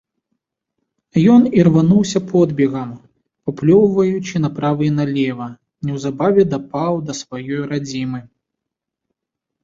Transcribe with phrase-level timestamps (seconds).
[1.33, 2.89] Ён ірвануўся подбегам,
[3.49, 5.47] паплёўваючы направа і налева,
[5.89, 8.19] неўзабаве дапаў да сваёй радзімы.